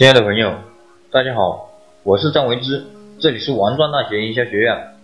[0.00, 0.54] 亲爱的朋友，
[1.12, 1.72] 大家好，
[2.04, 2.86] 我是张维之，
[3.18, 4.94] 这里是王庄大学营销学院。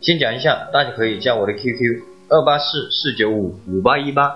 [0.00, 4.34] 先讲一下，大家可以加我的 QQ 二八四四九五五八一八，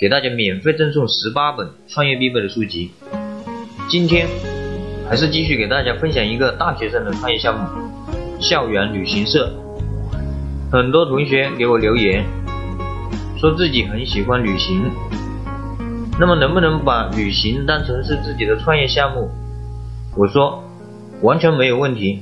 [0.00, 2.90] 给大家免费赠送十八本创业必备的书籍。
[3.88, 4.26] 今天
[5.08, 7.64] 还是继续给大家分享一个大学生的创业项目——
[8.42, 9.48] 校园旅行社。
[10.72, 12.24] 很多同学给我留言，
[13.38, 14.90] 说自己很喜欢旅行，
[16.18, 19.30] 那么能不能把旅行当成是自己的创业项目？
[20.14, 20.62] 我说，
[21.22, 22.20] 完全没有问题。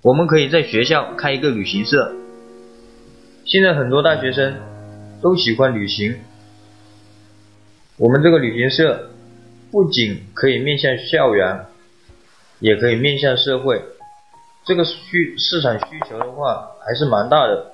[0.00, 2.14] 我们可以在学校开一个旅行社。
[3.44, 4.56] 现在很多大学生
[5.20, 6.16] 都喜欢旅行，
[7.98, 9.10] 我们这个旅行社
[9.70, 11.66] 不仅可以面向校园，
[12.60, 13.82] 也可以面向社会。
[14.64, 17.72] 这个需市场需求的话还是蛮大的。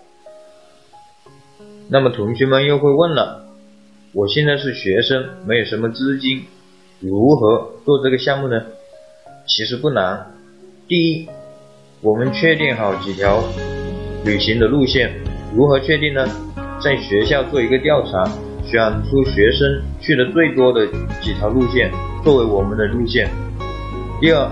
[1.88, 3.46] 那么同学们又会问了，
[4.12, 6.46] 我现在是学生，没有什么资金。
[7.06, 8.62] 如何做这个项目呢？
[9.46, 10.32] 其实不难。
[10.88, 11.28] 第一，
[12.00, 13.44] 我们确定好几条
[14.24, 15.12] 旅行的路线。
[15.54, 16.26] 如何确定呢？
[16.82, 18.24] 在学校做一个调查，
[18.64, 20.86] 选出学生去的最多的
[21.20, 21.92] 几条路线
[22.24, 23.28] 作为我们的路线。
[24.18, 24.50] 第二，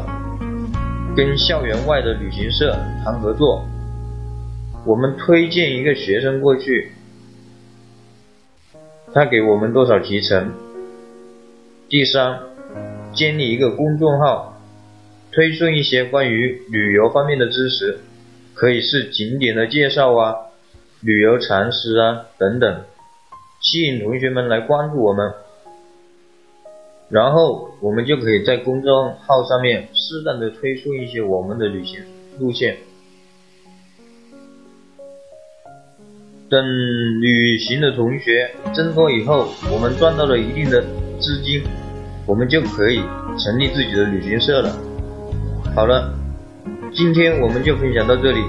[1.17, 3.65] 跟校园外的旅行社谈合作，
[4.85, 6.93] 我们推荐一个学生过去，
[9.15, 10.53] 他给我们多少提成？
[11.89, 12.39] 第三，
[13.15, 14.61] 建立一个公众号，
[15.31, 18.01] 推送一些关于旅游方面的知识，
[18.55, 20.35] 可以是景点的介绍啊，
[21.01, 22.85] 旅游常识啊等等，
[23.61, 25.33] 吸引同学们来关注我们。
[27.09, 32.01] 然后我们就可以在公众号上面适当的推送一些我们的旅行
[32.39, 32.77] 路线。
[36.49, 36.63] 等
[37.21, 40.83] 旅行的同学增多以后，我们赚到了一定的
[41.21, 41.63] 资金。
[42.27, 43.03] 我们就可以
[43.39, 44.77] 成立自己的旅行社了。
[45.75, 46.15] 好了，
[46.92, 48.41] 今天我们就分享到这里。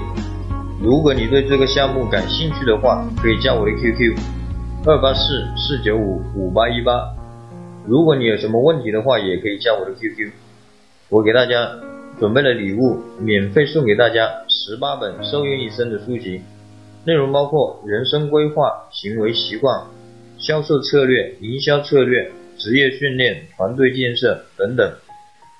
[0.80, 4.16] 如果你对这个项目感兴趣的话，可以加我的 QQ
[4.86, 6.92] 二八四四九五五八一八。
[7.86, 10.30] 如果你有什么问题的话，也可以加我的 QQ。
[11.08, 11.70] 我给大家
[12.20, 16.42] 准备了礼物，免费送给大家十八本受用一生的书籍，
[17.04, 19.84] 内容包括人生规划、行为习惯、
[20.38, 22.30] 销售策略、营销策略。
[22.64, 24.96] 职业训练、团队建设等等，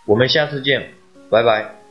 [0.07, 0.89] 我们下次见，
[1.31, 1.84] 拜拜。